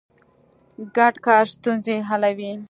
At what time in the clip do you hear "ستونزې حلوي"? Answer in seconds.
1.53-2.51